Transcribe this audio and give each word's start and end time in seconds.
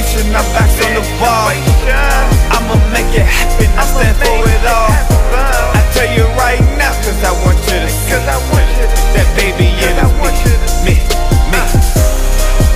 situation, 0.00 0.34
I'm 0.34 0.44
back 0.56 0.70
on 0.84 0.92
the 0.96 1.04
ball. 1.20 1.52
I'ma 2.56 2.76
make 2.92 3.12
it 3.12 3.26
happen, 3.26 3.68
I 3.76 3.84
stand 3.84 4.16
for 4.16 4.40
it 4.48 4.64
all. 4.64 4.92
I 5.76 5.80
tell 5.92 6.10
you 6.16 6.24
right 6.40 6.60
now, 6.80 6.92
cause 7.04 7.20
I 7.24 7.32
want 7.44 7.58
you 7.68 7.78
to 7.84 7.90
see 7.90 8.16
that 8.16 9.28
baby 9.36 9.68
in 9.68 9.96
me, 10.00 10.32
me, 10.84 10.94
me. 11.52 11.62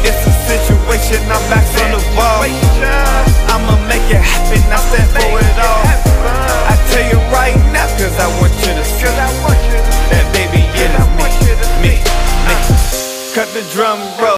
It's 0.04 0.20
a 0.26 0.32
situation, 0.44 1.24
I'm 1.32 1.40
back 1.48 1.64
on 1.80 1.96
the 1.96 2.02
ball. 2.12 2.44
I'ma 3.52 3.76
make 3.88 4.04
it 4.12 4.20
happen, 4.20 4.60
I 4.68 4.78
stand 4.92 5.08
for 5.16 5.40
it 5.40 5.58
all. 5.64 5.84
I 6.68 6.74
tell 6.92 7.04
you 7.08 7.20
right 7.32 7.56
now, 7.72 7.88
cause 7.96 8.16
I 8.20 8.28
want 8.40 8.52
you 8.60 8.72
to 8.76 8.84
see 8.84 9.08
that 9.08 10.26
baby 10.36 10.60
in 10.76 10.92
me, 11.16 11.32
me, 11.80 11.94
me. 11.96 12.56
Cut 13.34 13.48
the 13.54 13.64
drum 13.72 14.00
roll. 14.20 14.33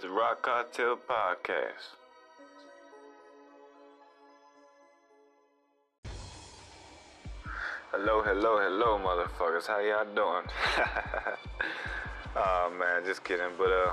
Is 0.00 0.04
the 0.04 0.10
Rock 0.10 0.42
Cartel 0.42 0.96
Podcast. 0.96 1.96
Hello, 7.90 8.22
hello, 8.22 8.58
hello, 8.60 8.98
motherfuckers. 8.98 9.66
How 9.66 9.80
y'all 9.80 10.04
doing? 10.14 10.46
oh 12.36 12.72
man, 12.78 13.04
just 13.04 13.24
kidding. 13.24 13.46
But 13.58 13.70
uh, 13.70 13.92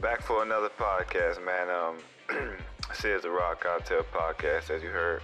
back 0.00 0.22
for 0.22 0.42
another 0.42 0.70
podcast, 0.70 1.44
man. 1.44 1.68
Um, 1.70 1.96
this 2.88 3.04
is 3.04 3.22
the 3.22 3.30
Rock 3.30 3.60
Cartel 3.60 4.02
Podcast, 4.12 4.70
as 4.70 4.82
you 4.82 4.88
heard. 4.88 5.22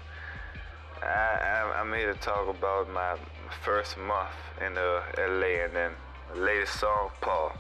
I, 1.03 1.73
I'm 1.77 1.93
here 1.93 2.13
to 2.13 2.19
talk 2.21 2.49
about 2.49 2.91
my 2.91 3.17
first 3.65 3.97
month 3.99 4.31
in 4.65 4.77
uh, 4.77 5.03
LA 5.19 5.65
and 5.65 5.75
then 5.75 5.93
the 6.35 6.41
latest 6.41 6.79
song, 6.79 7.11
Paul. 7.21 7.53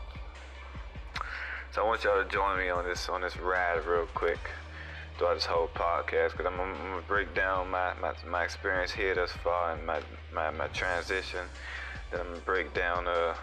So 1.73 1.85
I 1.85 1.87
want 1.87 2.03
y'all 2.03 2.21
to 2.21 2.29
join 2.29 2.59
me 2.59 2.69
on 2.69 2.85
this 2.85 3.09
on 3.09 3.21
this 3.21 3.39
ride 3.39 3.87
real 3.87 4.07
quick 4.07 4.41
throughout 5.17 5.35
this 5.35 5.45
whole 5.45 5.69
podcast 5.69 6.33
because 6.33 6.47
I'm, 6.47 6.59
I'm, 6.59 6.73
gonna 6.73 7.03
break 7.07 7.33
down 7.33 7.71
my, 7.71 7.93
my, 8.01 8.13
my 8.29 8.43
experience 8.43 8.91
here 8.91 9.15
thus 9.15 9.31
far 9.31 9.75
and 9.75 9.87
my, 9.87 10.01
my, 10.35 10.51
my 10.51 10.67
transition. 10.69 11.41
Then 12.11 12.23
I'm 12.23 12.27
gonna 12.27 12.41
break 12.41 12.75
down 12.75 13.07
uh, 13.07 13.35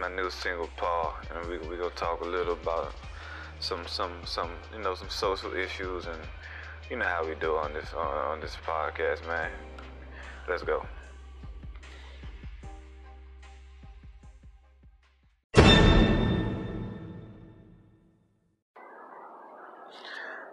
my 0.00 0.08
new 0.08 0.30
single 0.30 0.68
Paul 0.76 1.16
and 1.34 1.48
we 1.48 1.58
we 1.58 1.76
gonna 1.76 1.90
talk 1.96 2.20
a 2.20 2.24
little 2.24 2.52
about 2.52 2.94
some 3.58 3.84
some 3.88 4.12
some 4.24 4.50
you 4.72 4.80
know 4.80 4.94
some 4.94 5.10
social 5.10 5.52
issues 5.52 6.06
and 6.06 6.20
you 6.90 6.96
know 6.96 7.06
how 7.06 7.26
we 7.26 7.34
do 7.40 7.56
on 7.56 7.72
this 7.72 7.92
on, 7.92 8.06
on 8.06 8.40
this 8.40 8.56
podcast, 8.64 9.26
man. 9.26 9.50
Let's 10.48 10.62
go. 10.62 10.84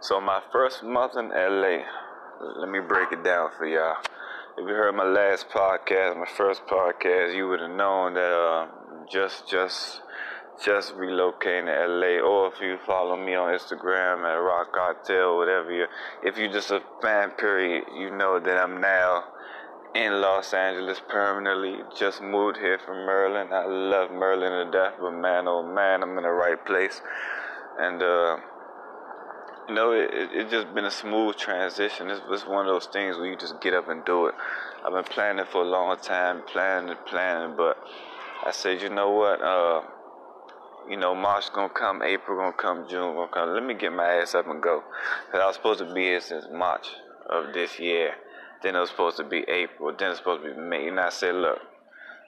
So 0.08 0.22
my 0.22 0.40
first 0.52 0.84
month 0.84 1.14
in 1.18 1.30
LA, 1.30 1.80
let 2.60 2.70
me 2.70 2.78
break 2.80 3.12
it 3.12 3.24
down 3.24 3.50
for 3.58 3.66
y'all. 3.66 3.96
If 4.56 4.60
you 4.60 4.68
heard 4.68 4.94
my 4.94 5.04
last 5.04 5.50
podcast, 5.50 6.16
my 6.16 6.28
first 6.38 6.62
podcast, 6.68 7.36
you 7.36 7.50
would 7.50 7.60
have 7.60 7.72
known 7.72 8.14
that 8.14 8.32
uh, 8.32 8.68
just 9.12 9.50
just 9.50 10.02
just 10.64 10.96
relocating 10.96 11.66
to 11.66 11.88
LA, 11.88 12.22
or 12.22 12.54
if 12.54 12.62
you 12.62 12.78
follow 12.86 13.18
me 13.18 13.34
on 13.34 13.52
Instagram 13.58 14.20
at 14.32 14.36
Rock 14.36 14.74
Cartel, 14.74 15.38
whatever 15.38 15.72
you, 15.72 15.86
if 16.22 16.38
you 16.38 16.50
just 16.50 16.70
a 16.70 16.84
fan 17.02 17.32
period, 17.32 17.86
you 17.98 18.16
know 18.16 18.40
that 18.40 18.58
I'm 18.60 18.80
now 18.80 19.24
in 19.96 20.22
Los 20.22 20.54
Angeles 20.54 21.02
permanently. 21.10 21.80
Just 21.98 22.22
moved 22.22 22.58
here 22.58 22.78
from 22.86 23.08
Maryland. 23.08 23.52
I 23.52 23.66
love 23.66 24.12
Maryland 24.12 24.72
to 24.72 24.78
death, 24.78 24.94
but 25.00 25.14
man, 25.14 25.48
oh 25.48 25.64
man, 25.64 26.04
I'm 26.04 26.16
in 26.16 26.24
the 26.26 26.30
right 26.30 26.64
place, 26.64 27.02
and. 27.80 28.04
uh 28.04 28.38
you 29.68 29.74
know, 29.74 29.92
it, 29.92 30.14
it, 30.14 30.30
it, 30.34 30.50
just 30.50 30.74
been 30.74 30.86
a 30.86 30.92
smooth 30.92 31.36
transition. 31.36 32.10
It's, 32.10 32.22
it's 32.30 32.46
one 32.46 32.68
of 32.68 32.74
those 32.74 32.86
things 32.88 33.18
where 33.18 33.26
you 33.26 33.38
just 33.38 33.60
get 33.62 33.74
up 33.74 33.90
and 33.90 34.06
do 34.06 34.28
it. 34.28 34.36
I've 34.86 34.94
been 34.94 35.04
planning 35.04 35.46
for 35.52 35.62
a 35.62 35.66
long 35.66 35.98
time, 35.98 36.44
planning 36.44 36.90
and 36.92 37.06
planning, 37.06 37.56
but 37.58 37.78
I 38.46 38.52
said, 38.52 38.82
you 38.82 38.90
know 38.90 39.12
what? 39.12 39.42
Uh, 39.42 39.82
you 40.90 40.98
know, 40.98 41.16
March 41.16 41.52
gonna 41.54 41.70
come, 41.70 42.04
April 42.04 42.38
gonna 42.38 42.54
come, 42.54 42.88
June 42.88 43.16
gonna 43.16 43.32
come. 43.32 43.54
Let 43.54 43.64
me 43.64 43.74
get 43.74 43.92
my 43.92 44.06
ass 44.06 44.36
up 44.36 44.48
and 44.48 44.62
go. 44.62 44.84
Cause 45.32 45.42
I 45.42 45.48
was 45.48 45.56
supposed 45.56 45.80
to 45.80 45.94
be 45.94 46.04
here 46.04 46.22
since 46.22 46.46
March 46.52 46.88
of 47.30 47.54
this 47.54 47.80
year. 47.80 48.14
Then 48.62 48.76
it 48.76 48.80
was 48.80 48.90
supposed 48.90 49.18
to 49.18 49.24
be 49.24 49.46
April. 49.48 49.96
Then 49.98 50.08
it 50.08 50.10
was 50.10 50.18
supposed 50.20 50.44
to 50.44 50.54
be 50.54 50.60
May. 50.60 50.88
And 50.88 51.00
I 51.00 51.10
said, 51.10 51.36
look, 51.36 51.60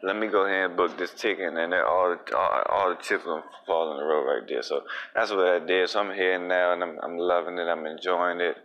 let 0.03 0.15
me 0.15 0.27
go 0.27 0.45
ahead 0.45 0.65
and 0.65 0.77
book 0.77 0.97
this 0.97 1.13
ticket, 1.13 1.47
and 1.47 1.57
then 1.57 1.73
all 1.73 2.15
the 2.15 2.37
all, 2.37 2.63
all 2.69 2.89
the 2.89 3.01
chips 3.01 3.23
gonna 3.23 3.43
fall 3.65 3.91
in 3.91 3.97
the 3.97 4.03
road 4.03 4.25
right 4.25 4.47
there. 4.47 4.61
So 4.61 4.83
that's 5.15 5.31
what 5.31 5.47
I 5.47 5.59
did. 5.59 5.89
So 5.89 5.99
I'm 5.99 6.13
here 6.13 6.37
now, 6.39 6.73
and 6.73 6.83
I'm 6.83 6.99
I'm 7.01 7.17
loving 7.17 7.57
it. 7.57 7.67
I'm 7.67 7.85
enjoying 7.85 8.39
it. 8.39 8.57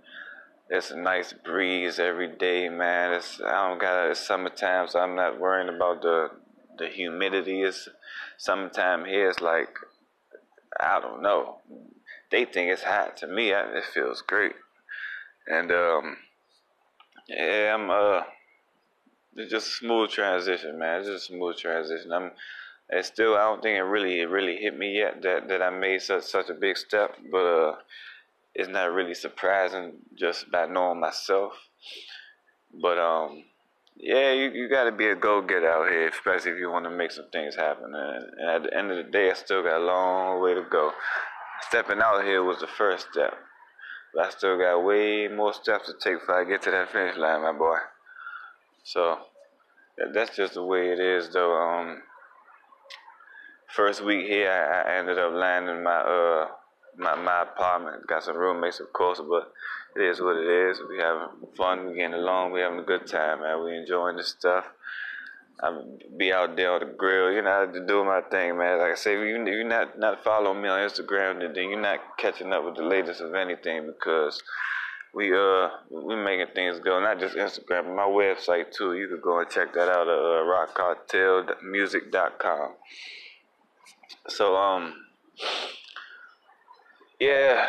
It's 0.69 0.91
a 0.91 0.97
nice 0.97 1.33
breeze 1.33 1.99
every 1.99 2.29
day, 2.29 2.69
man. 2.69 3.13
It's 3.13 3.41
I 3.41 3.69
don't 3.69 3.81
got 3.81 4.11
it's 4.11 4.21
summertime, 4.21 4.89
so 4.89 5.01
I'm 5.01 5.17
not 5.17 5.41
worrying 5.41 5.75
about 5.75 6.03
the 6.03 6.31
the 6.79 6.89
humidity. 6.89 7.63
It's 7.63 7.89
summertime 8.37 9.05
here. 9.05 9.29
It's 9.29 9.41
like 9.41 9.75
I 10.79 11.01
don't 11.01 11.23
know. 11.23 11.59
They 12.31 12.45
think 12.45 12.71
it's 12.71 12.83
hot. 12.83 13.17
To 13.19 13.27
me, 13.27 13.51
it 13.51 13.85
feels 13.93 14.23
great. 14.23 14.55
And 15.47 15.71
um, 15.71 16.17
yeah, 17.29 17.75
I'm 17.75 17.91
uh 17.91 18.23
it's 19.37 19.51
just 19.51 19.69
a 19.69 19.71
smooth 19.71 20.11
transition, 20.11 20.79
man. 20.79 21.01
It's 21.01 21.09
just 21.09 21.31
a 21.31 21.33
smooth 21.33 21.57
transition. 21.57 22.13
I'm 22.13 22.33
it's 22.89 23.09
still 23.09 23.35
I 23.35 23.45
don't 23.45 23.63
think 23.63 23.79
it 23.79 23.83
really 23.83 24.21
it 24.21 24.29
really 24.29 24.57
hit 24.57 24.79
me 24.79 24.99
yet 24.99 25.23
that, 25.23 25.49
that 25.49 25.63
I 25.63 25.71
made 25.71 26.03
such 26.03 26.25
such 26.25 26.51
a 26.51 26.55
big 26.55 26.77
step, 26.77 27.17
but 27.31 27.47
uh, 27.47 27.77
it's 28.55 28.69
not 28.69 28.93
really 28.93 29.15
surprising 29.15 29.95
just 30.15 30.51
by 30.51 30.67
knowing 30.67 31.01
myself. 31.01 31.53
But 32.81 32.99
um, 32.99 33.45
yeah, 33.97 34.33
you, 34.33 34.51
you 34.51 34.69
got 34.69 34.85
to 34.85 34.93
be 34.93 35.07
a 35.07 35.17
go 35.17 35.41
getter 35.43 35.71
out 35.71 35.91
here, 35.91 36.09
especially 36.09 36.53
if 36.53 36.59
you 36.59 36.71
want 36.71 36.85
to 36.85 36.91
make 36.91 37.13
some 37.13 37.29
things 37.33 37.55
happen. 37.55 37.95
And, 37.95 38.25
and 38.39 38.51
at 38.51 38.63
the 38.65 38.77
end 38.77 38.91
of 38.91 38.97
the 38.97 39.11
day, 39.11 39.31
I 39.31 39.35
still 39.35 39.63
got 39.63 39.81
a 39.81 39.85
long 39.85 40.43
way 40.43 40.55
to 40.55 40.63
go. 40.71 40.93
Stepping 41.69 42.01
out 42.01 42.25
here 42.25 42.43
was 42.43 42.59
the 42.59 42.67
first 42.67 43.09
step, 43.13 43.35
but 44.15 44.27
I 44.27 44.31
still 44.31 44.59
got 44.59 44.85
way 44.85 45.29
more 45.29 45.55
steps 45.55 45.87
to 45.87 45.95
take 45.95 46.21
before 46.21 46.41
I 46.41 46.45
get 46.45 46.63
to 46.63 46.71
that 46.73 46.91
finish 46.91 47.17
line, 47.17 47.43
my 47.43 47.53
boy. 47.53 47.79
So 48.85 49.19
that's 50.13 50.37
just 50.37 50.55
the 50.55 50.65
way 50.65 50.91
it 50.91 50.99
is, 50.99 51.33
though. 51.33 51.55
Um, 51.55 52.03
first 53.75 54.05
week 54.05 54.27
here, 54.27 54.51
I, 54.51 54.91
I 54.91 54.99
ended 54.99 55.19
up 55.19 55.33
landing 55.33 55.83
my 55.83 55.99
uh 55.99 56.49
my 56.97 57.15
my 57.15 57.43
apartment. 57.43 58.07
Got 58.07 58.25
some 58.25 58.37
roommates, 58.37 58.81
of 58.81 58.93
course, 58.93 59.21
but 59.27 59.53
it 59.97 60.03
is 60.03 60.21
what 60.21 60.37
it 60.37 60.47
is. 60.47 60.81
We 60.89 60.99
having 60.99 61.29
fun, 61.57 61.87
we 61.87 61.95
getting 61.95 62.15
along, 62.15 62.53
we 62.53 62.61
having 62.61 62.81
a 62.81 62.85
good 62.85 63.07
time, 63.07 63.41
man. 63.41 63.65
We 63.65 63.77
enjoying 63.77 64.17
this 64.17 64.29
stuff. 64.29 64.67
I 65.63 65.81
be 66.17 66.33
out 66.33 66.57
there 66.57 66.73
on 66.73 66.81
the 66.81 66.87
grill, 66.87 67.31
you 67.33 67.43
know, 67.43 67.71
to 67.73 67.87
do 67.87 68.05
my 68.05 68.21
thing, 68.23 68.59
man. 68.59 68.79
Like 68.79 68.93
I 68.93 68.95
say, 68.97 69.13
you 69.13 69.47
you 69.47 69.65
not 69.65 69.99
not 69.99 70.25
following 70.25 70.61
me 70.61 70.69
on 70.69 70.81
Instagram, 70.81 71.39
then 71.55 71.71
you're 71.71 71.81
not 71.81 72.01
catching 72.19 72.53
up 72.53 72.65
with 72.65 72.77
the 72.77 72.83
latest 72.83 73.21
of 73.21 73.35
anything 73.35 73.87
because 73.87 74.43
we 75.15 75.33
uh 75.33 75.69
we 75.91 76.17
making 76.17 76.49
things 76.55 76.81
go. 76.81 77.01
Not 77.01 77.21
just 77.21 77.37
Instagram, 77.37 77.95
my 77.95 78.05
website 78.05 78.73
too. 78.73 78.95
You 78.95 79.09
could 79.09 79.21
go 79.23 79.41
and 79.41 79.51
check 79.51 79.75
that 79.75 79.89
out 79.89 80.09
at 80.09 80.19
uh, 80.19 80.43
rockcartelmusic.com. 80.49 82.75
So 84.29 84.57
um 84.57 84.95
yeah, 87.21 87.69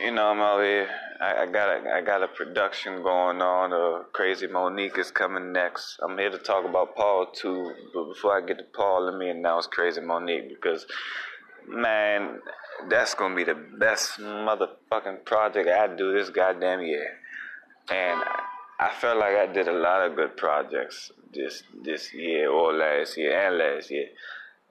you 0.00 0.12
know 0.12 0.30
I'm 0.30 0.40
out 0.40 0.62
here. 0.62 0.88
I, 1.20 1.42
I 1.42 1.46
got 1.46 1.68
a, 1.68 1.90
I 1.90 2.00
got 2.02 2.22
a 2.22 2.28
production 2.28 3.02
going 3.02 3.42
on. 3.42 3.72
Uh, 3.72 4.04
Crazy 4.12 4.46
Moniqua 4.46 4.98
is 4.98 5.10
coming 5.10 5.52
next. 5.52 5.98
I'm 6.02 6.16
here 6.18 6.30
to 6.30 6.38
talk 6.38 6.64
about 6.64 6.94
Paul 6.94 7.26
too, 7.32 7.74
but 7.94 8.04
before 8.08 8.36
I 8.36 8.42
get 8.46 8.58
to 8.58 8.64
Paul, 8.64 9.06
let 9.06 9.16
me 9.18 9.30
announce 9.30 9.66
Crazy 9.66 10.00
Moniqua 10.00 10.48
because 10.48 10.86
man, 11.68 12.40
that's 12.88 13.14
gonna 13.14 13.34
be 13.34 13.44
the 13.44 13.54
best 13.54 14.18
motherfucking 14.18 15.24
project 15.24 15.68
I 15.68 15.94
do 15.94 16.12
this 16.12 16.30
goddamn 16.30 16.82
year. 16.82 17.18
And 17.90 18.22
I 18.78 18.90
felt 19.00 19.18
like 19.18 19.36
I 19.36 19.46
did 19.46 19.68
a 19.68 19.72
lot 19.72 20.02
of 20.02 20.16
good 20.16 20.36
projects 20.36 21.12
this 21.32 21.62
this 21.82 22.12
year 22.12 22.50
or 22.50 22.72
last 22.72 23.16
year 23.16 23.38
and 23.38 23.58
last 23.58 23.90
year, 23.90 24.08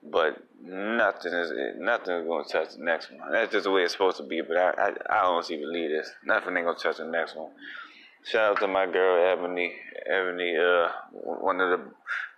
but 0.02 0.36
nothing 0.62 1.32
is 1.32 1.52
nothing 1.78 2.14
is 2.14 2.26
gonna 2.26 2.44
touch 2.44 2.76
the 2.76 2.84
next 2.84 3.10
one. 3.10 3.32
That's 3.32 3.52
just 3.52 3.64
the 3.64 3.70
way 3.70 3.82
it's 3.82 3.92
supposed 3.92 4.18
to 4.18 4.22
be. 4.22 4.40
But 4.42 4.56
I 4.56 4.70
I, 4.70 4.88
I 5.10 5.24
honestly 5.26 5.56
believe 5.56 5.90
this. 5.90 6.10
Nothing 6.24 6.56
ain't 6.56 6.66
gonna 6.66 6.78
touch 6.78 6.98
the 6.98 7.06
next 7.06 7.36
one. 7.36 7.50
Shout 8.26 8.50
out 8.50 8.58
to 8.58 8.66
my 8.66 8.86
girl 8.86 9.24
Ebony. 9.32 9.72
Ebony, 10.04 10.56
uh, 10.56 10.88
one 11.12 11.60
of 11.60 11.70
the 11.70 11.84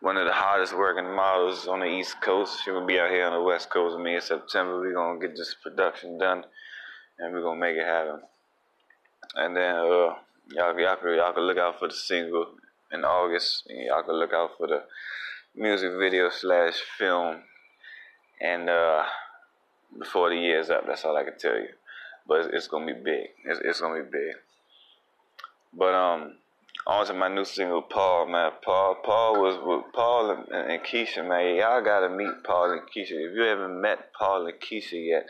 one 0.01 0.19
of 0.19 0.27
the 0.27 0.35
hardest 0.35 0.77
working 0.77 1.15
models 1.15 1.67
on 1.67 1.81
the 1.81 1.87
East 1.87 2.21
Coast. 2.21 2.63
She 2.63 2.71
will 2.71 2.85
be 2.85 3.01
out 3.01 3.09
here 3.11 3.25
on 3.25 3.33
the 3.33 3.43
West 3.43 3.71
Coast 3.71 3.97
with 3.97 4.05
me 4.05 4.17
in 4.17 4.21
September. 4.21 4.79
We're 4.79 4.93
gonna 4.93 5.19
get 5.19 5.35
this 5.35 5.57
production 5.63 6.19
done, 6.19 6.45
and 7.19 7.33
we're 7.33 7.41
gonna 7.41 7.59
make 7.59 7.79
it 7.79 7.87
happen. 7.87 8.21
And 9.37 9.57
then 9.57 9.77
uh, 9.77 9.81
y'all 10.53 10.79
y'all 10.79 10.97
can 10.97 11.15
y'all 11.17 11.33
can 11.33 11.45
look 11.45 11.57
out 11.57 11.79
for 11.79 11.89
the 11.89 11.95
single 11.95 12.49
in 12.93 13.07
August. 13.07 13.63
And 13.71 13.87
y'all 13.87 14.03
can 14.03 14.17
look 14.17 14.35
out 14.35 14.59
for 14.59 14.67
the 14.67 14.83
music 15.57 15.93
video 15.99 16.29
slash 16.29 16.83
film 16.99 17.45
and 18.43 18.69
uh, 18.69 19.05
before 19.99 20.29
the 20.29 20.37
year's 20.37 20.69
up. 20.69 20.87
That's 20.87 21.07
all 21.07 21.17
I 21.17 21.25
can 21.25 21.39
tell 21.39 21.57
you. 21.57 21.71
But 22.27 22.41
it's, 22.41 22.49
it's 22.53 22.69
gonna 22.69 22.85
be 22.85 23.01
big. 23.03 23.29
It's, 23.47 23.61
it's 23.65 23.81
gonna 23.81 24.03
be 24.03 24.11
big. 24.11 24.35
But 25.73 25.95
um, 25.95 26.35
on 26.87 27.07
to 27.07 27.15
my 27.15 27.29
new 27.29 27.45
single, 27.45 27.83
Paul, 27.83 28.27
man. 28.29 28.53
Paul, 28.65 28.97
Paul 29.05 29.43
was 29.43 29.57
with 29.63 29.93
Paul 29.93 30.31
and, 30.31 30.49
and 30.49 30.83
Keisha, 30.83 31.27
man. 31.27 31.57
Y'all 31.57 31.83
gotta 31.83 32.09
meet 32.09 32.43
Paul 32.45 32.73
and 32.73 32.83
Keisha. 32.83 33.13
If 33.13 33.35
you 33.35 33.43
haven't 33.43 33.81
met 33.81 34.13
Paul 34.13 34.47
and 34.47 34.59
Keisha 34.59 35.07
yet, 35.07 35.27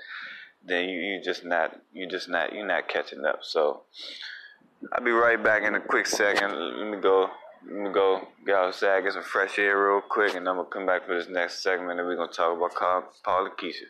then 0.64 0.88
you 0.88 1.00
you 1.00 1.22
just 1.22 1.44
not 1.44 1.76
you 1.92 2.06
just 2.08 2.28
not 2.28 2.52
you're 2.52 2.66
not 2.66 2.88
catching 2.88 3.24
up. 3.24 3.40
So 3.42 3.82
I'll 4.92 5.04
be 5.04 5.10
right 5.10 5.42
back 5.42 5.64
in 5.64 5.74
a 5.74 5.80
quick 5.80 6.06
second. 6.06 6.52
Let 6.52 6.90
me 6.90 7.00
go. 7.00 7.28
Let 7.66 7.74
me 7.74 7.90
go 7.92 8.28
get 8.46 8.54
outside, 8.54 9.02
get 9.02 9.14
some 9.14 9.24
fresh 9.24 9.58
air 9.58 9.76
real 9.84 10.00
quick, 10.00 10.34
and 10.36 10.48
I'm 10.48 10.56
gonna 10.56 10.68
come 10.68 10.86
back 10.86 11.06
for 11.06 11.18
this 11.18 11.28
next 11.28 11.60
segment, 11.60 11.98
and 11.98 12.08
we're 12.08 12.16
gonna 12.16 12.30
talk 12.30 12.56
about 12.56 13.12
Paul 13.24 13.46
and 13.46 13.56
Keisha. 13.56 13.82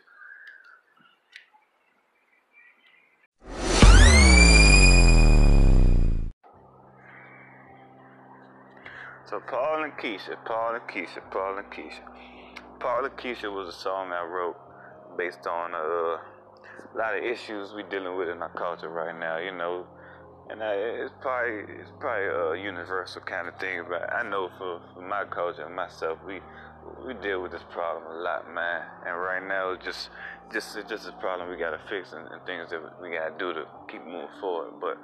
So 9.29 9.39
Paul 9.39 9.83
and 9.83 9.93
Keisha, 9.93 10.43
Paul 10.43 10.73
and 10.73 10.83
Keisha, 10.89 11.21
Paul 11.29 11.59
and 11.59 11.67
Keisha. 11.69 12.01
Paul 12.79 13.05
and 13.05 13.15
Keisha 13.15 13.53
was 13.53 13.69
a 13.69 13.77
song 13.77 14.11
I 14.11 14.23
wrote 14.23 14.57
based 15.19 15.45
on 15.45 15.75
uh, 15.75 15.77
a 15.77 16.95
lot 16.97 17.15
of 17.15 17.23
issues 17.23 17.71
we 17.73 17.83
dealing 17.83 18.17
with 18.17 18.27
in 18.27 18.41
our 18.41 18.49
culture 18.49 18.89
right 18.89 19.13
now. 19.13 19.37
You 19.37 19.51
know, 19.51 19.85
and 20.49 20.63
I, 20.63 20.73
it's 20.73 21.13
probably 21.21 21.75
it's 21.75 21.91
probably 21.99 22.59
a 22.59 22.63
universal 22.63 23.21
kind 23.21 23.47
of 23.47 23.55
thing. 23.59 23.83
But 23.87 24.11
I 24.11 24.27
know 24.27 24.49
for, 24.57 24.81
for 24.95 25.01
my 25.01 25.25
culture 25.25 25.63
and 25.63 25.75
myself, 25.75 26.17
we 26.25 26.41
we 27.05 27.13
deal 27.13 27.43
with 27.43 27.51
this 27.51 27.65
problem 27.69 28.11
a 28.11 28.21
lot, 28.23 28.51
man. 28.51 28.81
And 29.05 29.15
right 29.15 29.47
now, 29.47 29.73
it's 29.73 29.85
just 29.85 30.09
just 30.51 30.75
it's 30.75 30.89
just 30.89 31.07
a 31.07 31.11
problem 31.21 31.51
we 31.51 31.57
gotta 31.57 31.81
fix 31.87 32.13
and, 32.13 32.27
and 32.29 32.43
things 32.47 32.71
that 32.71 32.81
we 32.99 33.11
gotta 33.11 33.35
do 33.37 33.53
to 33.53 33.65
keep 33.87 34.03
moving 34.03 34.33
forward. 34.41 34.81
But 34.81 34.97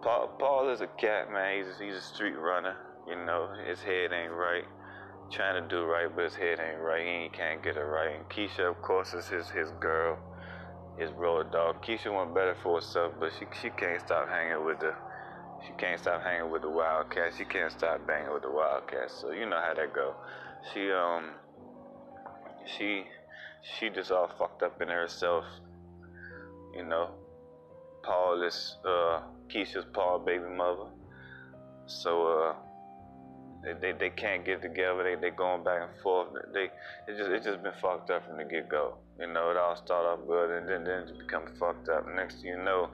Paul 0.00 0.28
Paul 0.38 0.70
is 0.70 0.80
a 0.80 0.86
cat, 0.86 1.32
man. 1.32 1.64
He's 1.64 1.74
he's 1.80 1.96
a 1.96 2.00
street 2.00 2.38
runner. 2.38 2.76
You 3.06 3.16
know, 3.16 3.48
his 3.66 3.82
head 3.82 4.12
ain't 4.12 4.32
right. 4.32 4.64
Trying 5.30 5.62
to 5.62 5.68
do 5.68 5.84
right, 5.84 6.08
but 6.14 6.24
his 6.24 6.34
head 6.34 6.58
ain't 6.60 6.80
right. 6.80 7.04
He 7.04 7.28
can't 7.36 7.62
get 7.62 7.76
it 7.76 7.80
right. 7.80 8.16
And 8.16 8.28
Keisha, 8.28 8.70
of 8.70 8.80
course, 8.82 9.12
is 9.14 9.28
his 9.28 9.48
his 9.50 9.70
girl, 9.80 10.18
his 10.98 11.10
road 11.12 11.52
dog. 11.52 11.82
Keisha 11.82 12.12
want 12.12 12.34
better 12.34 12.56
for 12.62 12.76
herself, 12.76 13.12
but 13.18 13.32
she 13.38 13.46
she 13.60 13.70
can't 13.70 14.00
stop 14.00 14.28
hanging 14.28 14.64
with 14.64 14.80
the 14.80 14.94
she 15.66 15.72
can't 15.74 15.98
stop 15.98 16.22
hanging 16.22 16.50
with 16.50 16.62
the 16.62 16.70
Wildcats. 16.70 17.36
She 17.36 17.44
can't 17.44 17.72
stop 17.72 18.06
banging 18.06 18.32
with 18.32 18.42
the 18.42 18.50
Wildcats. 18.50 19.14
So 19.20 19.32
you 19.32 19.46
know 19.46 19.60
how 19.60 19.74
that 19.74 19.92
go. 19.94 20.14
She 20.72 20.90
um 20.90 21.30
she 22.66 23.04
she 23.62 23.90
just 23.90 24.10
all 24.10 24.30
fucked 24.38 24.62
up 24.62 24.80
in 24.80 24.88
herself. 24.88 25.44
You 26.74 26.84
know, 26.84 27.10
Paul 28.02 28.42
is 28.42 28.76
uh 28.84 29.22
Keisha's 29.48 29.86
Paul 29.92 30.18
baby 30.20 30.48
mother. 30.48 30.88
So 31.86 32.26
uh 32.26 32.54
they, 33.64 33.72
they, 33.80 33.92
they 33.98 34.10
can't 34.10 34.44
get 34.44 34.62
together. 34.62 35.02
They 35.02 35.14
they 35.20 35.30
going 35.34 35.64
back 35.64 35.88
and 35.88 36.02
forth. 36.02 36.28
They 36.52 36.64
it 37.08 37.16
just 37.16 37.30
it 37.30 37.42
just 37.42 37.62
been 37.62 37.72
fucked 37.80 38.10
up 38.10 38.26
from 38.26 38.36
the 38.36 38.44
get 38.44 38.68
go. 38.68 38.96
You 39.18 39.26
know, 39.26 39.50
it 39.50 39.56
all 39.56 39.76
started 39.76 40.08
off 40.08 40.26
good 40.26 40.50
and 40.50 40.68
then 40.68 40.84
then 40.84 41.02
it 41.02 41.08
just 41.08 41.18
become 41.18 41.46
fucked 41.58 41.88
up. 41.88 42.06
Next 42.14 42.36
thing 42.36 42.46
you 42.46 42.62
know, 42.62 42.90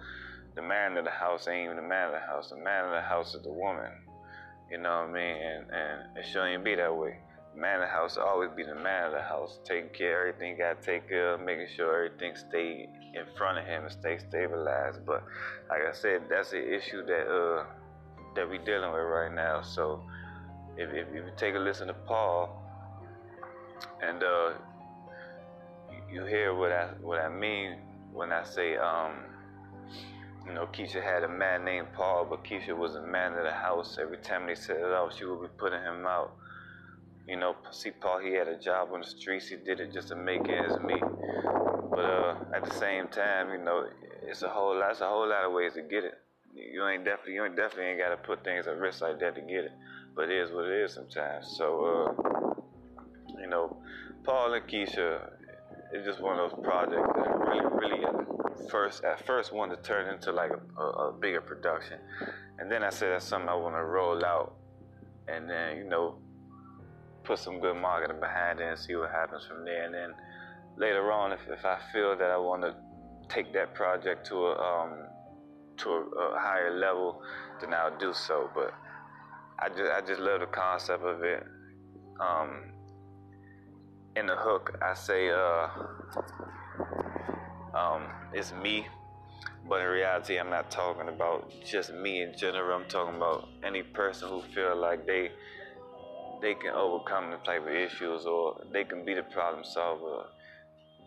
the 0.54 0.62
man 0.62 0.96
of 0.96 1.04
the 1.04 1.10
house 1.10 1.48
ain't 1.48 1.64
even 1.64 1.76
the 1.76 1.82
man 1.82 2.06
of 2.08 2.12
the 2.12 2.26
house. 2.26 2.50
The 2.50 2.56
man 2.56 2.84
of 2.84 2.92
the 2.92 3.00
house 3.00 3.34
is 3.34 3.42
the 3.42 3.52
woman. 3.52 3.90
You 4.70 4.78
know 4.78 5.00
what 5.00 5.10
I 5.10 5.12
mean? 5.12 5.36
And 5.36 5.64
and 5.70 6.18
it 6.18 6.26
shouldn't 6.30 6.64
be 6.64 6.74
that 6.76 6.94
way. 6.94 7.18
The 7.54 7.60
man 7.60 7.76
of 7.76 7.88
the 7.88 7.92
house 7.92 8.16
always 8.16 8.50
be 8.56 8.62
the 8.62 8.76
man 8.76 9.06
of 9.06 9.12
the 9.12 9.22
house, 9.22 9.58
taking 9.64 9.90
care 9.90 10.28
of 10.28 10.34
everything. 10.34 10.58
Got 10.58 10.80
to 10.80 10.86
take 10.86 11.08
care 11.08 11.34
of, 11.34 11.40
making 11.40 11.66
sure 11.74 12.04
everything 12.04 12.36
stay 12.36 12.88
in 13.14 13.24
front 13.36 13.58
of 13.58 13.64
him 13.64 13.84
and 13.84 13.92
stay 13.92 14.18
stabilized. 14.18 15.04
But 15.04 15.24
like 15.68 15.82
I 15.88 15.92
said, 15.92 16.22
that's 16.30 16.50
the 16.50 16.62
issue 16.62 17.04
that 17.06 17.26
uh 17.26 17.64
that 18.36 18.48
we 18.48 18.58
dealing 18.58 18.92
with 18.92 19.02
right 19.02 19.34
now. 19.34 19.62
So 19.62 20.02
if, 20.80 20.94
if, 20.94 21.14
you 21.14 21.22
take 21.36 21.54
a 21.54 21.58
listen 21.58 21.88
to 21.88 21.94
Paul 21.94 22.62
and 24.02 24.22
uh, 24.22 24.52
you 26.10 26.24
hear 26.24 26.54
what 26.54 26.72
I 26.72 26.86
what 27.02 27.20
I 27.20 27.28
mean 27.28 27.76
when 28.12 28.32
I 28.32 28.42
say 28.44 28.76
um, 28.76 29.12
you 30.46 30.54
know 30.54 30.66
Keisha 30.72 31.02
had 31.02 31.22
a 31.22 31.28
man 31.28 31.66
named 31.66 31.88
Paul, 31.94 32.26
but 32.28 32.44
Keisha 32.44 32.76
was 32.76 32.96
a 32.96 33.02
man 33.02 33.34
of 33.34 33.44
the 33.44 33.52
house. 33.52 33.98
Every 34.00 34.16
time 34.16 34.46
they 34.46 34.54
set 34.54 34.76
it 34.76 34.84
out, 34.84 35.12
she 35.16 35.26
would 35.26 35.42
be 35.42 35.48
putting 35.58 35.82
him 35.82 36.06
out. 36.06 36.32
You 37.28 37.36
know, 37.36 37.54
see 37.70 37.90
Paul, 37.90 38.20
he 38.20 38.32
had 38.32 38.48
a 38.48 38.58
job 38.58 38.88
on 38.94 39.02
the 39.02 39.06
streets. 39.06 39.48
He 39.48 39.56
did 39.56 39.80
it 39.80 39.92
just 39.92 40.08
to 40.08 40.16
make 40.16 40.48
ends 40.48 40.78
meet. 40.80 41.04
But 41.90 42.04
uh, 42.04 42.34
at 42.54 42.64
the 42.64 42.74
same 42.74 43.08
time, 43.08 43.50
you 43.52 43.58
know, 43.58 43.86
it's 44.22 44.42
a 44.42 44.48
whole 44.48 44.74
lot. 44.78 44.92
It's 44.92 45.02
a 45.02 45.08
whole 45.08 45.28
lot 45.28 45.44
of 45.44 45.52
ways 45.52 45.74
to 45.74 45.82
get 45.82 46.04
it. 46.04 46.14
You 46.54 46.88
ain't 46.88 47.04
definitely, 47.04 47.34
you 47.34 47.44
ain't 47.44 47.54
definitely 47.54 47.92
ain't 47.92 48.00
got 48.00 48.08
to 48.08 48.16
put 48.16 48.42
things 48.42 48.66
at 48.66 48.78
risk 48.78 49.02
like 49.02 49.20
that 49.20 49.34
to 49.36 49.42
get 49.42 49.64
it 49.66 49.72
but 50.14 50.30
it 50.30 50.36
is 50.42 50.50
what 50.52 50.66
it 50.66 50.82
is 50.84 50.94
sometimes. 50.94 51.54
So, 51.56 51.66
uh, 51.84 53.40
you 53.40 53.48
know, 53.48 53.76
Paul 54.24 54.54
and 54.54 54.66
Keisha 54.66 55.30
is 55.92 56.04
just 56.04 56.20
one 56.20 56.38
of 56.38 56.50
those 56.50 56.60
projects 56.62 57.08
that 57.16 57.38
really, 57.38 57.66
really 57.74 58.04
at 58.04 58.70
first, 58.70 59.04
at 59.04 59.24
first 59.26 59.52
wanted 59.52 59.76
to 59.76 59.82
turn 59.82 60.12
into 60.12 60.32
like 60.32 60.50
a, 60.50 60.80
a, 60.80 61.08
a 61.08 61.12
bigger 61.12 61.40
production, 61.40 61.98
and 62.58 62.70
then 62.70 62.82
I 62.82 62.90
said 62.90 63.12
that's 63.12 63.24
something 63.24 63.48
I 63.48 63.54
want 63.54 63.74
to 63.74 63.84
roll 63.84 64.24
out, 64.24 64.54
and 65.28 65.48
then 65.48 65.78
you 65.78 65.84
know, 65.84 66.18
put 67.24 67.38
some 67.38 67.60
good 67.60 67.76
marketing 67.76 68.20
behind 68.20 68.60
it 68.60 68.64
and 68.64 68.78
see 68.78 68.94
what 68.94 69.10
happens 69.10 69.46
from 69.46 69.64
there, 69.64 69.84
and 69.84 69.94
then 69.94 70.14
later 70.76 71.10
on, 71.12 71.32
if, 71.32 71.40
if 71.48 71.64
I 71.64 71.78
feel 71.92 72.16
that 72.16 72.30
I 72.30 72.36
want 72.36 72.62
to 72.62 72.74
take 73.28 73.52
that 73.54 73.74
project 73.74 74.26
to 74.28 74.36
a 74.36 74.58
um, 74.58 74.92
to 75.78 75.88
a, 75.88 76.36
a 76.36 76.38
higher 76.38 76.78
level, 76.78 77.22
then 77.60 77.72
I'll 77.72 77.96
do 77.98 78.12
so, 78.12 78.50
but. 78.54 78.74
I 79.62 79.68
just 79.68 79.92
I 79.92 80.00
just 80.00 80.20
love 80.20 80.40
the 80.40 80.46
concept 80.46 81.04
of 81.04 81.22
it. 81.22 81.44
Um, 82.18 82.72
in 84.16 84.26
the 84.26 84.36
hook, 84.36 84.78
I 84.82 84.94
say 84.94 85.30
uh, 85.30 85.68
um, 87.74 88.04
it's 88.32 88.52
me, 88.52 88.86
but 89.68 89.80
in 89.82 89.88
reality, 89.88 90.38
I'm 90.38 90.50
not 90.50 90.70
talking 90.70 91.08
about 91.08 91.52
just 91.64 91.92
me 91.92 92.22
in 92.22 92.36
general. 92.36 92.80
I'm 92.80 92.88
talking 92.88 93.16
about 93.16 93.48
any 93.62 93.82
person 93.82 94.28
who 94.28 94.42
feel 94.54 94.76
like 94.76 95.06
they 95.06 95.30
they 96.40 96.54
can 96.54 96.74
overcome 96.74 97.30
the 97.30 97.36
type 97.38 97.62
of 97.62 97.72
issues 97.72 98.24
or 98.24 98.64
they 98.72 98.84
can 98.84 99.04
be 99.04 99.14
the 99.14 99.22
problem 99.24 99.62
solver 99.62 100.24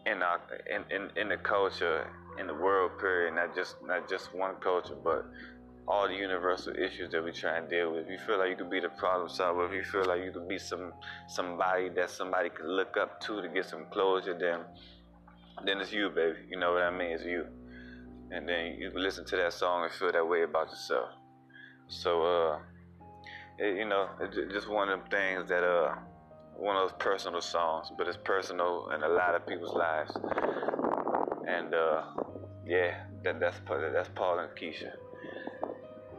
in 0.05 0.21
our 0.21 0.39
in, 0.69 0.83
in, 0.95 1.09
in 1.17 1.29
the 1.29 1.37
culture 1.37 2.07
in 2.39 2.47
the 2.47 2.53
world 2.53 2.91
period 2.99 3.33
not 3.33 3.55
just 3.55 3.75
not 3.85 4.07
just 4.09 4.33
one 4.35 4.55
culture 4.61 4.95
but 5.03 5.25
all 5.87 6.07
the 6.07 6.15
universal 6.15 6.73
issues 6.75 7.09
that 7.11 7.23
we 7.23 7.31
try 7.31 7.57
and 7.57 7.69
deal 7.69 7.91
with. 7.91 8.05
If 8.05 8.11
you 8.11 8.17
feel 8.25 8.39
like 8.39 8.49
you 8.49 8.55
could 8.55 8.69
be 8.69 8.79
the 8.79 8.89
problem 8.89 9.29
solver, 9.29 9.65
if 9.65 9.73
you 9.73 9.83
feel 9.83 10.05
like 10.05 10.23
you 10.23 10.31
could 10.31 10.47
be 10.47 10.57
some 10.57 10.93
somebody 11.27 11.89
that 11.89 12.09
somebody 12.09 12.49
can 12.49 12.67
look 12.67 12.95
up 12.97 13.19
to 13.21 13.41
to 13.41 13.49
get 13.49 13.65
some 13.65 13.85
closure, 13.91 14.37
then 14.37 14.61
then 15.65 15.79
it's 15.81 15.91
you, 15.91 16.09
baby. 16.09 16.39
You 16.49 16.57
know 16.57 16.73
what 16.73 16.83
I 16.83 16.91
mean? 16.91 17.11
It's 17.11 17.25
you. 17.25 17.45
And 18.31 18.47
then 18.47 18.75
you 18.79 18.91
listen 18.95 19.25
to 19.25 19.35
that 19.37 19.53
song 19.53 19.83
and 19.83 19.93
feel 19.93 20.11
that 20.11 20.27
way 20.27 20.43
about 20.43 20.69
yourself. 20.69 21.09
So, 21.87 22.23
uh, 22.23 22.59
it, 23.59 23.77
you 23.77 23.85
know, 23.85 24.09
it's 24.19 24.35
just 24.51 24.67
one 24.67 24.89
of 24.89 24.99
them 24.99 25.09
things 25.09 25.49
that, 25.49 25.63
uh, 25.63 25.95
one 26.55 26.75
of 26.75 26.89
those 26.89 26.97
personal 26.97 27.41
songs, 27.41 27.91
but 27.97 28.07
it's 28.07 28.17
personal 28.23 28.89
in 28.95 29.03
a 29.03 29.07
lot 29.07 29.35
of 29.35 29.45
people's 29.45 29.75
lives. 29.75 30.11
And, 31.47 31.75
uh, 31.75 32.03
yeah, 32.65 33.03
that, 33.23 33.39
that's, 33.39 33.57
that's 33.67 34.09
Paul 34.15 34.39
and 34.39 34.49
Keisha. 34.57 34.93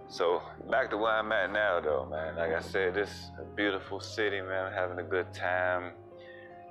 So 0.08 0.42
back 0.70 0.90
to 0.90 0.96
where 0.96 1.12
I'm 1.12 1.32
at 1.32 1.52
now, 1.52 1.80
though, 1.80 2.06
man. 2.06 2.36
Like 2.36 2.52
I 2.52 2.60
said, 2.60 2.94
this 2.94 3.10
is 3.10 3.30
a 3.40 3.44
beautiful 3.56 4.00
city, 4.00 4.40
man. 4.40 4.66
I'm 4.66 4.72
having 4.72 4.98
a 4.98 5.08
good 5.08 5.32
time. 5.32 5.92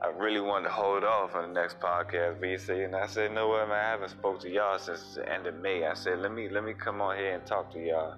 I 0.01 0.07
really 0.07 0.41
wanted 0.41 0.67
to 0.67 0.73
hold 0.73 1.03
off 1.03 1.33
on 1.33 1.53
the 1.53 1.61
next 1.61 1.79
podcast, 1.79 2.59
say, 2.59 2.83
and 2.83 2.95
I 2.95 3.07
said, 3.07 3.33
no 3.33 3.47
what, 3.47 3.67
man. 3.69 3.77
I 3.77 3.89
haven't 3.89 4.09
spoke 4.09 4.39
to 4.41 4.49
y'all 4.49 4.77
since 4.77 5.15
the 5.15 5.31
end 5.31 5.47
of 5.47 5.55
May. 5.55 5.85
I 5.85 5.93
said, 5.93 6.19
let 6.19 6.33
me 6.33 6.49
let 6.49 6.63
me 6.63 6.73
come 6.73 7.01
on 7.01 7.17
here 7.17 7.33
and 7.33 7.45
talk 7.45 7.71
to 7.73 7.79
y'all. 7.79 8.17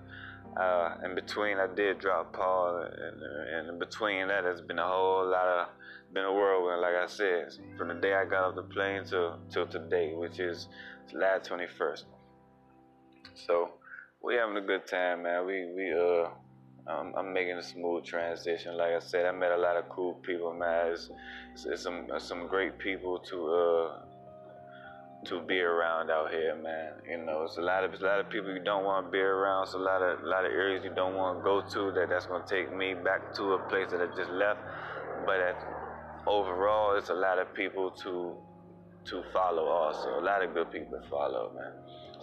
Uh, 0.57 0.95
in 1.03 1.15
between, 1.15 1.57
I 1.59 1.67
did 1.67 1.99
drop 1.99 2.33
Paul, 2.33 2.77
and, 2.77 3.21
and 3.21 3.69
in 3.69 3.79
between 3.79 4.29
that, 4.29 4.45
it's 4.45 4.61
been 4.61 4.79
a 4.79 4.87
whole 4.87 5.29
lot 5.29 5.47
of 5.47 5.67
been 6.13 6.23
a 6.23 6.33
whirlwind. 6.33 6.81
Like 6.81 6.95
I 6.95 7.07
said, 7.07 7.49
from 7.77 7.89
the 7.89 7.95
day 7.95 8.13
I 8.13 8.25
got 8.25 8.45
off 8.45 8.55
the 8.55 8.63
plane 8.63 9.03
till 9.05 9.37
till 9.51 9.67
today, 9.67 10.13
which 10.13 10.39
is 10.39 10.69
July 11.09 11.39
21st. 11.43 12.03
So 13.35 13.71
we 14.25 14.35
having 14.35 14.57
a 14.57 14.61
good 14.61 14.87
time, 14.87 15.23
man. 15.23 15.45
We 15.45 15.67
we 15.75 15.93
uh, 15.93 16.29
um, 16.87 17.13
I'm 17.15 17.31
making 17.31 17.57
a 17.57 17.63
smooth 17.63 18.03
transition. 18.03 18.75
Like 18.75 18.93
I 18.93 18.99
said, 18.99 19.25
I 19.25 19.31
met 19.31 19.51
a 19.51 19.57
lot 19.57 19.77
of 19.77 19.87
cool 19.89 20.15
people, 20.15 20.53
man. 20.53 20.91
It's, 20.91 21.09
it's, 21.53 21.65
it's 21.65 21.83
some 21.83 22.07
some 22.17 22.47
great 22.47 22.77
people 22.79 23.19
to 23.19 23.37
uh 23.53 23.99
to 25.25 25.41
be 25.41 25.59
around 25.59 26.09
out 26.09 26.31
here, 26.31 26.55
man. 26.55 26.93
You 27.09 27.25
know, 27.25 27.43
it's 27.43 27.57
a 27.57 27.61
lot 27.61 27.83
of 27.83 27.93
it's 27.93 28.01
a 28.01 28.05
lot 28.05 28.19
of 28.19 28.29
people 28.29 28.51
you 28.51 28.63
don't 28.63 28.83
want 28.83 29.07
to 29.07 29.11
be 29.11 29.19
around. 29.19 29.63
It's 29.63 29.73
a 29.73 29.77
lot 29.77 30.01
of 30.01 30.23
a 30.23 30.27
lot 30.27 30.45
of 30.45 30.51
areas 30.51 30.83
you 30.83 30.93
don't 30.95 31.15
want 31.15 31.39
to 31.39 31.43
go 31.43 31.61
to. 31.61 31.91
That 31.91 32.09
that's 32.09 32.25
gonna 32.25 32.45
take 32.47 32.75
me 32.75 32.95
back 32.95 33.33
to 33.35 33.53
a 33.53 33.59
place 33.69 33.91
that 33.91 34.01
I 34.01 34.07
just 34.15 34.31
left. 34.31 34.59
But 35.25 35.39
at 35.39 35.57
overall, 36.25 36.97
it's 36.97 37.09
a 37.09 37.13
lot 37.13 37.37
of 37.37 37.53
people 37.53 37.91
to 38.03 38.35
to 39.05 39.23
follow 39.31 39.65
also. 39.65 40.19
A 40.19 40.23
lot 40.23 40.43
of 40.43 40.55
good 40.55 40.71
people 40.71 40.99
to 40.99 41.09
follow, 41.09 41.51
man. 41.55 41.73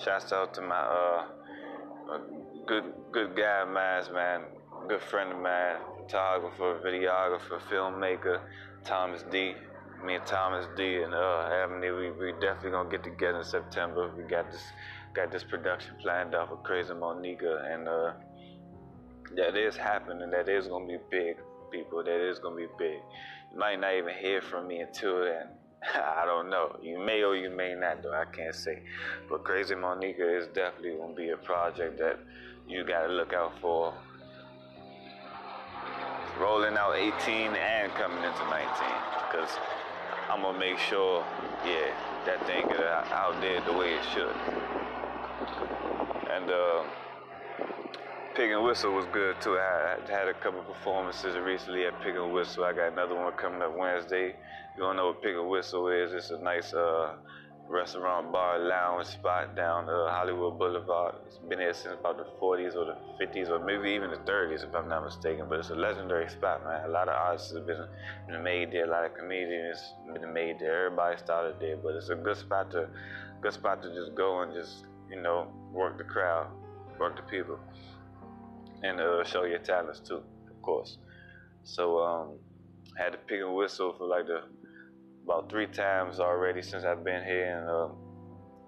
Shouts 0.03 0.33
out 0.33 0.55
to 0.55 0.63
my 0.63 0.81
uh, 0.81 1.27
good 2.67 2.85
good 3.13 3.37
guy 3.37 3.63
of 3.63 3.69
mine, 3.69 4.13
man. 4.13 4.41
Good 4.89 5.03
friend 5.03 5.33
of 5.33 5.39
mine, 5.39 5.77
photographer, 5.99 6.81
videographer, 6.85 7.61
filmmaker, 7.71 8.41
Thomas 8.85 9.25
D. 9.31 9.55
Me 10.05 10.17
and 10.17 10.27
Thomas 10.27 10.67
D. 10.77 11.03
and 11.03 11.15
uh, 11.15 11.69
we, 11.81 12.11
we 12.11 12.33
definitely 12.41 12.73
gonna 12.73 12.91
get 12.91 13.05
together 13.05 13.39
in 13.39 13.45
September. 13.45 14.11
We 14.17 14.25
got 14.25 14.51
this 14.51 14.65
got 15.15 15.31
this 15.31 15.45
production 15.45 15.95
planned 16.03 16.35
out 16.35 16.49
for 16.49 16.57
Crazy 16.57 16.93
Moniqua, 16.93 17.73
and 17.73 17.89
uh, 17.89 18.13
that 19.37 19.57
is 19.57 19.77
happening. 19.77 20.31
That 20.31 20.49
is 20.49 20.67
gonna 20.67 20.87
be 20.87 20.99
big, 21.11 21.37
people. 21.71 22.03
That 22.03 22.29
is 22.29 22.41
gonna 22.41 22.57
be 22.57 22.67
big. 22.79 22.99
You 23.53 23.59
might 23.59 23.79
not 23.79 23.95
even 23.95 24.15
hear 24.15 24.43
from 24.43 24.67
me 24.67 24.81
until 24.81 25.23
then. 25.25 25.47
I 25.95 26.25
don't 26.25 26.51
know. 26.51 26.77
You 26.83 26.99
may 26.99 27.23
or 27.23 27.37
you 27.37 27.51
may 27.51 27.75
not, 27.75 28.03
though. 28.03 28.13
I 28.13 28.25
can't 28.25 28.55
say. 28.55 28.83
But 29.29 29.45
Crazy 29.45 29.75
Moniqua 29.75 30.41
is 30.41 30.47
definitely 30.49 30.97
gonna 30.99 31.15
be 31.15 31.31
a 31.31 31.37
project 31.37 31.99
that 31.99 32.19
you 32.69 32.85
gotta 32.85 33.13
look 33.13 33.33
out 33.33 33.53
for 33.61 33.93
rolling 36.41 36.77
out 36.77 36.97
18 36.97 37.55
and 37.55 37.93
coming 37.93 38.25
into 38.25 38.45
19 38.49 38.67
because 39.31 39.51
I'm 40.31 40.43
gonna 40.43 40.59
make 40.59 40.79
sure, 40.79 41.25
yeah, 41.67 41.93
that 42.27 42.45
thing 42.47 42.67
get 42.69 42.81
out 42.81 43.41
there 43.41 43.61
the 43.63 43.73
way 43.73 43.95
it 43.95 44.05
should. 44.15 44.35
And 46.31 46.51
uh, 46.51 46.85
Pig 48.35 48.51
and 48.51 48.65
Whistle 48.65 48.95
was 48.95 49.05
good 49.13 49.39
too. 49.43 49.59
I 49.59 49.99
had 50.09 50.27
a 50.27 50.33
couple 50.33 50.63
performances 50.63 51.37
recently 51.37 51.85
at 51.85 52.01
Pig 52.01 52.17
and 52.17 52.33
Whistle. 52.33 52.65
I 52.65 52.73
got 52.73 52.93
another 52.93 53.15
one 53.15 53.33
coming 53.35 53.61
up 53.61 53.77
Wednesday. 53.77 54.29
You 54.75 54.79
don't 54.79 54.97
know 54.97 55.09
what 55.09 55.23
Pig 55.23 55.35
and 55.35 55.51
Whistle 55.51 55.89
is? 55.89 56.15
It's 56.15 56.31
a 56.31 56.39
nice 56.39 56.73
uh, 56.73 57.17
restaurant, 57.69 58.33
bar, 58.33 58.59
lounge 58.59 59.07
spot 59.09 59.55
down 59.55 59.87
uh, 59.91 60.09
Hollywood 60.09 60.59
Boulevard. 60.59 61.17
It's 61.27 61.37
been 61.37 61.59
there 61.59 61.75
since 61.75 61.95
about 62.01 62.17
the 62.17 62.25
40s 62.41 62.75
or 62.75 62.87
the 62.87 62.97
50s 63.23 63.51
or 63.51 63.59
maybe 63.59 63.91
even 63.91 64.11
the 64.11 64.17
30s 64.17 64.67
if 64.67 64.75
I'm 64.75 64.89
not 64.89 65.05
mistaken. 65.05 65.45
But 65.47 65.59
it's 65.59 65.69
a 65.69 65.75
legendary 65.75 66.31
spot, 66.31 66.65
man. 66.65 66.87
A 66.87 66.89
lot 66.89 67.09
of 67.09 67.15
artists 67.15 67.53
have 67.53 67.67
been, 67.67 67.87
been 68.27 68.43
made 68.43 68.73
there. 68.73 68.87
A 68.87 68.91
lot 68.91 69.05
of 69.05 69.15
comedians 69.15 69.93
been 70.11 70.33
made 70.33 70.59
there. 70.59 70.87
Everybody 70.87 71.19
started 71.19 71.57
there. 71.61 71.77
But 71.77 71.97
it's 71.97 72.09
a 72.09 72.15
good 72.15 72.39
spot 72.39 72.71
to 72.71 72.89
good 73.43 73.53
spot 73.53 73.83
to 73.83 73.93
just 73.93 74.15
go 74.15 74.41
and 74.41 74.55
just 74.55 74.87
you 75.11 75.21
know 75.21 75.49
work 75.71 75.99
the 75.99 76.05
crowd, 76.05 76.47
work 76.99 77.17
the 77.17 77.23
people, 77.23 77.59
and 78.83 79.01
uh, 79.01 79.25
show 79.25 79.45
your 79.45 79.59
talents 79.59 80.01
too, 80.01 80.23
of 80.51 80.63
course. 80.63 80.99
So 81.65 81.99
um, 81.99 82.39
had 82.99 83.13
to 83.13 83.19
Pig 83.19 83.41
and 83.41 83.55
Whistle 83.55 83.95
for 83.97 84.07
like 84.07 84.27
the 84.27 84.43
about 85.25 85.49
three 85.49 85.67
times 85.69 86.19
already 86.19 86.63
since 86.63 86.85
I've 86.85 87.05
been 87.05 87.25
here, 87.25 87.57
and 87.57 87.69
uh, 87.69 87.89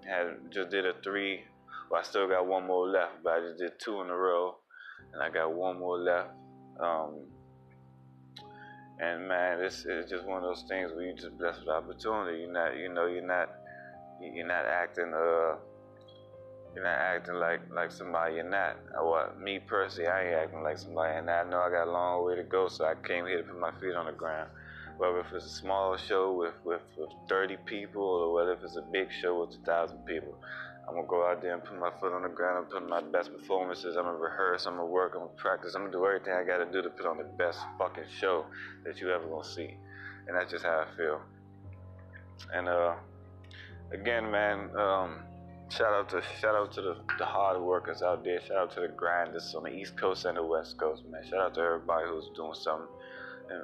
had 0.08 0.52
just 0.52 0.70
did 0.70 0.86
a 0.86 0.92
three. 1.02 1.42
Well, 1.90 2.00
I 2.00 2.04
still 2.04 2.28
got 2.28 2.46
one 2.46 2.66
more 2.66 2.88
left, 2.88 3.22
but 3.22 3.34
I 3.34 3.40
just 3.40 3.58
did 3.58 3.72
two 3.78 4.00
in 4.00 4.08
a 4.08 4.16
row, 4.16 4.56
and 5.12 5.22
I 5.22 5.30
got 5.30 5.52
one 5.52 5.78
more 5.78 5.98
left. 5.98 6.30
Um, 6.80 7.26
and 9.00 9.26
man, 9.28 9.60
this 9.60 9.84
is 9.84 10.08
just 10.08 10.24
one 10.24 10.38
of 10.38 10.44
those 10.44 10.64
things 10.68 10.92
where 10.92 11.04
you 11.04 11.14
just 11.14 11.36
blessed 11.36 11.60
with 11.60 11.68
opportunity. 11.68 12.40
You're 12.42 12.52
not, 12.52 12.76
you 12.76 12.88
know, 12.88 13.06
you're 13.06 13.26
not, 13.26 13.50
you're 14.20 14.46
not 14.46 14.64
acting, 14.66 15.12
uh, 15.12 15.56
you're 16.74 16.84
not 16.84 16.98
acting 16.98 17.34
like 17.34 17.60
like 17.72 17.92
somebody 17.92 18.36
you're 18.36 18.48
not. 18.48 18.76
Or 18.98 19.10
what? 19.10 19.40
Me 19.40 19.58
personally, 19.58 20.08
I 20.08 20.24
ain't 20.24 20.34
acting 20.34 20.62
like 20.62 20.78
somebody, 20.78 21.18
and 21.18 21.30
I 21.30 21.44
know 21.44 21.60
I 21.60 21.70
got 21.70 21.88
a 21.88 21.90
long 21.90 22.24
way 22.24 22.36
to 22.36 22.42
go, 22.42 22.68
so 22.68 22.84
I 22.84 22.94
came 23.06 23.26
here 23.26 23.38
to 23.38 23.44
put 23.44 23.58
my 23.58 23.72
feet 23.80 23.94
on 23.94 24.06
the 24.06 24.12
ground 24.12 24.50
whether 24.96 25.20
if 25.20 25.26
it's 25.32 25.46
a 25.46 25.48
small 25.48 25.96
show 25.96 26.32
with, 26.32 26.54
with, 26.64 26.82
with 26.96 27.10
30 27.28 27.56
people 27.66 28.02
or 28.02 28.32
whether 28.32 28.52
if 28.52 28.62
it's 28.62 28.76
a 28.76 28.82
big 28.82 29.08
show 29.10 29.40
with 29.40 29.50
1,000 29.50 29.98
people. 30.06 30.34
I'm 30.86 30.94
gonna 30.94 31.06
go 31.06 31.26
out 31.26 31.40
there 31.40 31.54
and 31.54 31.64
put 31.64 31.78
my 31.78 31.90
foot 31.98 32.12
on 32.12 32.22
the 32.22 32.28
ground 32.28 32.58
and 32.58 32.70
put 32.70 32.86
my 32.86 33.00
best 33.00 33.32
performances. 33.32 33.96
I'm 33.96 34.04
gonna 34.04 34.18
rehearse, 34.18 34.66
I'm 34.66 34.74
gonna 34.74 34.86
work, 34.86 35.12
I'm 35.14 35.20
gonna 35.20 35.32
practice, 35.36 35.74
I'm 35.74 35.82
gonna 35.82 35.92
do 35.92 36.04
everything 36.04 36.34
I 36.34 36.44
gotta 36.44 36.70
do 36.70 36.82
to 36.82 36.90
put 36.90 37.06
on 37.06 37.16
the 37.16 37.24
best 37.24 37.58
fucking 37.78 38.04
show 38.20 38.44
that 38.84 39.00
you 39.00 39.10
ever 39.10 39.26
gonna 39.26 39.44
see. 39.44 39.76
And 40.28 40.36
that's 40.36 40.50
just 40.50 40.64
how 40.64 40.84
I 40.86 40.96
feel. 40.96 41.20
And 42.52 42.68
uh, 42.68 42.94
again, 43.92 44.30
man, 44.30 44.76
um, 44.76 45.20
shout 45.76 45.92
out 45.92 46.08
to 46.10 46.22
shout 46.40 46.54
out 46.54 46.72
to 46.72 46.82
the, 46.82 46.96
the 47.18 47.24
hard 47.24 47.60
workers 47.60 48.02
out 48.02 48.24
there. 48.24 48.40
Shout 48.40 48.56
out 48.56 48.74
to 48.74 48.80
the 48.80 48.88
grinders 48.88 49.54
on 49.54 49.64
the 49.64 49.70
East 49.70 49.96
Coast 49.96 50.24
and 50.24 50.36
the 50.36 50.42
West 50.44 50.78
Coast, 50.78 51.02
man. 51.10 51.22
Shout 51.28 51.40
out 51.40 51.54
to 51.54 51.60
everybody 51.60 52.06
who's 52.08 52.28
doing 52.36 52.54
something. 52.54 52.88
And, 53.50 53.62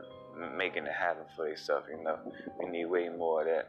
making 0.57 0.87
it 0.87 0.93
happen 0.93 1.25
for 1.37 1.47
themselves. 1.47 1.87
You 1.91 2.03
know, 2.03 2.19
we 2.59 2.71
need 2.71 2.87
way 2.87 3.09
more 3.09 3.43
of 3.43 3.47
that. 3.47 3.69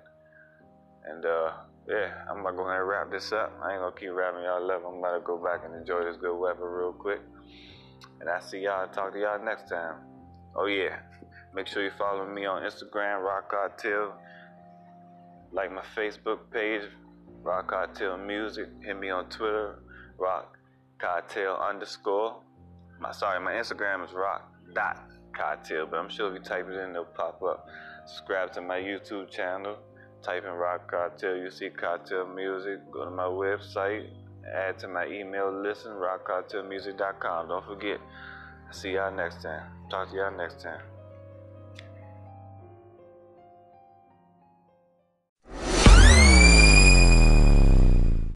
And 1.03 1.25
uh, 1.25 1.51
yeah, 1.87 2.11
I'm 2.29 2.39
about 2.39 2.51
to 2.51 2.57
go 2.57 2.63
ahead 2.63 2.79
and 2.79 2.87
wrap 2.87 3.11
this 3.11 3.31
up. 3.31 3.51
I 3.63 3.73
ain't 3.73 3.81
gonna 3.81 3.95
keep 3.99 4.11
wrapping 4.11 4.43
y'all 4.43 4.71
up. 4.71 4.83
I'm 4.87 4.99
about 4.99 5.15
to 5.15 5.21
go 5.21 5.37
back 5.37 5.61
and 5.65 5.75
enjoy 5.75 6.03
this 6.03 6.17
good 6.17 6.37
weather 6.37 6.69
real 6.69 6.93
quick. 6.93 7.21
And 8.19 8.29
I 8.29 8.39
see 8.39 8.59
y'all. 8.59 8.87
Talk 8.87 9.13
to 9.13 9.19
y'all 9.19 9.43
next 9.43 9.69
time. 9.69 9.95
Oh 10.55 10.65
yeah, 10.65 10.99
make 11.53 11.67
sure 11.67 11.83
you 11.83 11.91
follow 11.97 12.25
me 12.25 12.45
on 12.45 12.61
Instagram, 12.61 13.23
Rock 13.23 13.49
Cartel. 13.49 14.13
Like 15.51 15.71
my 15.71 15.83
Facebook 15.95 16.39
page, 16.51 16.83
Rock 17.43 17.69
Cartel 17.69 18.17
Music. 18.17 18.67
Hit 18.83 18.99
me 18.99 19.09
on 19.09 19.29
Twitter, 19.29 19.79
Rock 20.17 20.57
Cartel 20.99 21.57
underscore. 21.57 22.41
My 22.99 23.11
sorry, 23.11 23.39
my 23.39 23.53
Instagram 23.53 24.05
is 24.05 24.13
Rock 24.13 24.51
dot 24.73 24.99
Cartel, 25.35 25.87
but 25.87 25.97
I'm 25.97 26.09
sure 26.09 26.29
if 26.29 26.35
you 26.35 26.39
type 26.43 26.67
it 26.69 26.77
in, 26.77 26.91
it'll 26.91 27.05
pop 27.05 27.41
up. 27.41 27.67
Subscribe 28.05 28.51
to 28.53 28.61
my 28.61 28.77
YouTube 28.77 29.31
channel. 29.31 29.77
Type 30.21 30.43
in 30.45 30.51
Rock 30.51 30.89
Cartel, 30.89 31.37
you 31.37 31.49
see 31.49 31.69
Cartel 31.69 32.27
Music. 32.27 32.79
Go 32.91 33.05
to 33.05 33.11
my 33.11 33.23
website, 33.23 34.07
add 34.53 34.77
to 34.79 34.87
my 34.87 35.07
email 35.07 35.51
list, 35.51 35.85
rockcartelmusic.com. 35.85 37.47
Don't 37.47 37.65
forget. 37.65 37.99
See 38.69 38.93
y'all 38.93 39.11
next 39.11 39.41
time. 39.41 39.63
Talk 39.89 40.11
to 40.11 40.15
y'all 40.15 40.37
next 40.37 40.61
time. 40.61 40.81